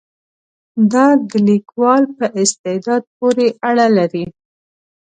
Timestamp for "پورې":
3.17-3.47